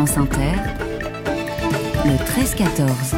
[0.00, 0.06] Le
[2.16, 3.16] 13-14.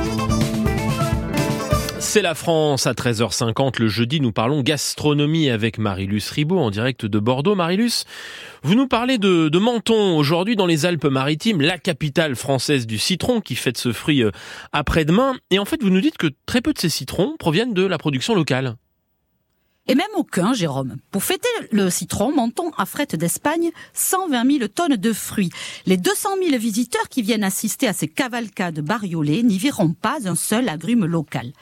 [2.01, 4.21] C'est la France à 13h50 le jeudi.
[4.21, 7.55] Nous parlons gastronomie avec Marilus Ribaud en direct de Bordeaux.
[7.55, 8.03] Marilus,
[8.65, 13.41] vous nous parlez de, de Menton aujourd'hui dans les Alpes-Maritimes, la capitale française du citron
[13.41, 14.33] qui fête ce fruit euh,
[14.73, 15.35] après-demain.
[15.53, 17.99] Et en fait, vous nous dites que très peu de ces citrons proviennent de la
[17.99, 18.75] production locale.
[19.93, 20.97] Et même aucun, Jérôme.
[21.11, 25.51] Pour fêter le citron, Menton affrète d'Espagne 120 000 tonnes de fruits.
[25.85, 30.35] Les 200 000 visiteurs qui viennent assister à ces cavalcades bariolées n'y verront pas un
[30.35, 31.53] seul agrume local.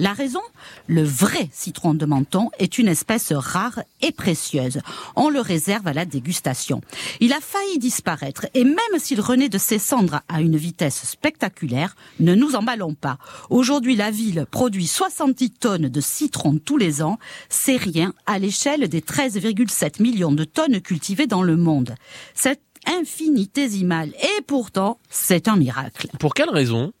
[0.00, 0.40] La raison
[0.86, 4.80] Le vrai citron de Menton est une espèce rare et précieuse.
[5.14, 6.80] On le réserve à la dégustation.
[7.20, 11.96] Il a failli disparaître et même s'il renaît de ses cendres à une vitesse spectaculaire,
[12.18, 13.18] ne nous emballons pas.
[13.50, 17.18] Aujourd'hui, la ville produit 70 tonnes de citron tous les ans.
[17.50, 21.94] C'est rien à l'échelle des 13,7 millions de tonnes cultivées dans le monde.
[22.32, 26.08] C'est infinitésimal et pourtant, c'est un miracle.
[26.18, 26.94] Pour quelle raison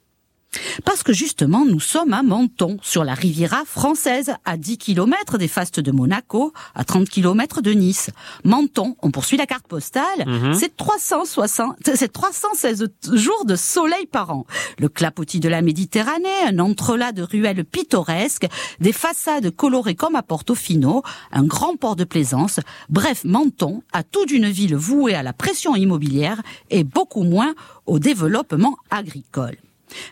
[0.84, 5.48] parce que justement, nous sommes à Menton, sur la Riviera française, à 10 km des
[5.48, 8.10] fastes de Monaco, à 30 km de Nice.
[8.44, 10.54] Menton, on poursuit la carte postale, Mhm.
[10.54, 14.44] c'est 360, c'est 316 jours de soleil par an.
[14.78, 18.46] Le clapotis de la Méditerranée, un entrelac de ruelles pittoresques,
[18.80, 22.60] des façades colorées comme à Portofino, un grand port de plaisance.
[22.88, 27.54] Bref, Menton a tout d'une ville vouée à la pression immobilière et beaucoup moins
[27.86, 29.56] au développement agricole.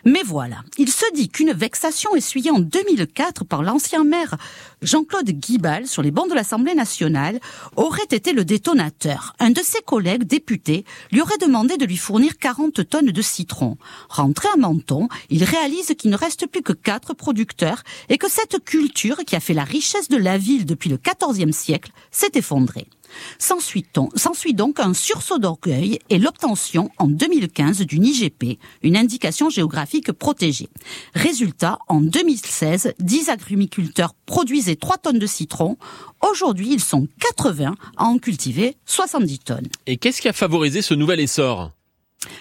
[0.05, 4.37] Mais voilà, il se dit qu'une vexation essuyée en 2004 par l'ancien maire
[4.81, 7.39] Jean-Claude Guibal sur les bancs de l'Assemblée nationale
[7.75, 9.35] aurait été le détonateur.
[9.39, 13.77] Un de ses collègues députés lui aurait demandé de lui fournir 40 tonnes de citron.
[14.09, 18.63] Rentré à Menton, il réalise qu'il ne reste plus que quatre producteurs et que cette
[18.63, 22.87] culture qui a fait la richesse de la ville depuis le XIVe siècle s'est effondrée.
[23.37, 29.49] S'ensuit on- s'ensuit donc un sursaut d'orgueil et l'obtention en 2015 d'une IGP, une indication
[29.49, 30.69] géographique protégée.
[31.13, 35.77] Résultat, en 2016, 10 agrumiculteurs produisaient 3 tonnes de citron.
[36.29, 39.67] Aujourd'hui, ils sont 80 à en cultiver 70 tonnes.
[39.87, 41.71] Et qu'est-ce qui a favorisé ce nouvel essor?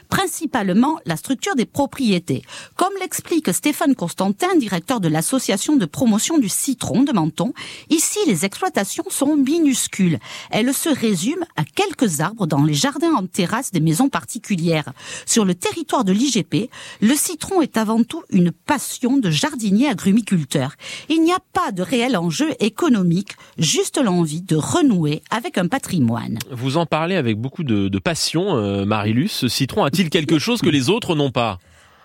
[0.08, 2.42] Principalement la structure des propriétés.
[2.76, 7.52] Comme l'explique Stéphane Constantin, directeur de l'association de promotion du citron de Menton,
[7.90, 10.18] ici les exploitations sont minuscules.
[10.50, 14.92] Elles se résument à quelques arbres dans les jardins en terrasse des maisons particulières.
[15.26, 20.74] Sur le territoire de l'IGP, le citron est avant tout une passion de jardinier agrumiculteur.
[21.08, 26.38] Il n'y a pas de réel enjeu économique, juste l'envie de renouer avec un patrimoine.
[26.50, 29.48] Vous en parlez avec beaucoup de, passion, euh, Marilus.
[29.76, 31.58] A-t-il quelque chose que les autres n'ont pas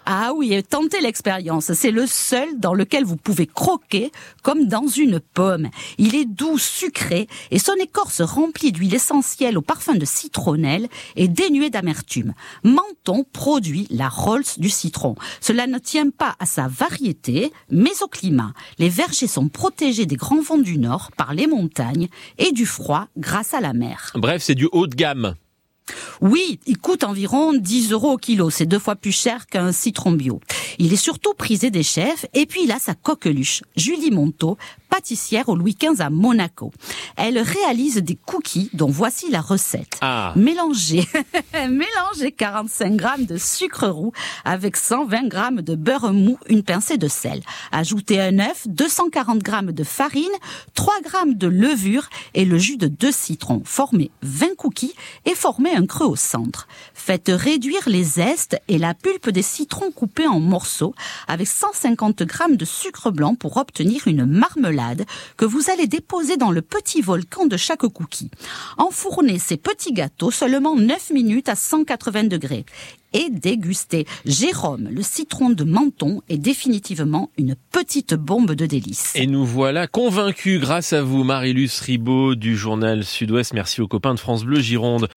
[0.06, 1.74] Ah oui, et tentez l'expérience.
[1.74, 5.70] C'est le seul dans lequel vous pouvez croquer comme dans une pomme.
[5.98, 11.30] Il est doux, sucré, et son écorce remplie d'huile essentielle au parfum de citronnelle est
[11.30, 12.34] dénuée d'amertume.
[12.64, 15.16] Menton produit la Rolls du citron.
[15.40, 18.54] Cela ne tient pas à sa variété, mais au climat.
[18.78, 23.08] Les vergers sont protégés des grands vents du nord par les montagnes et du froid
[23.18, 24.12] grâce à la mer.
[24.16, 25.36] Bref, c'est du haut de gamme.
[26.22, 28.50] Oui, il coûte environ 10 euros au kilo.
[28.50, 30.40] C'est deux fois plus cher qu'un citron bio.
[30.80, 32.26] Il est surtout prisé des chefs.
[32.34, 34.58] Et puis il a sa coqueluche, Julie Monteau,
[34.94, 36.72] pâtissière au Louis XV à Monaco.
[37.18, 39.98] Elle réalise des cookies dont voici la recette.
[40.02, 41.08] Ah, Mélangez,
[41.54, 44.12] mélangez 45 grammes de sucre roux
[44.46, 47.42] avec 120 grammes de beurre mou, une pincée de sel.
[47.72, 50.30] Ajoutez un œuf, 240 grammes de farine,
[50.76, 53.64] 3 grammes de levure et le jus de deux citrons.
[53.66, 54.94] Formez 20 cookies
[55.26, 56.68] et formez un creux au centre.
[56.94, 60.94] Faites réduire les zestes et la pulpe des citrons coupés en morceaux
[61.28, 64.83] avec 150 grammes de sucre blanc pour obtenir une marmelade
[65.38, 68.32] que vous allez déposer dans le petit volcan de chaque cookie.
[68.78, 72.66] Enfournez ces petits gâteaux seulement 9 minutes à 180 degrés
[73.14, 74.06] et dégustez.
[74.26, 79.16] Jérôme, le citron de Menton est définitivement une petite bombe de délices.
[79.16, 83.54] et nous voilà convaincus grâce à vous, Marilus Ribaud du journal Sud-Ouest.
[83.54, 85.08] Merci aux copains de France Bleu Gironde.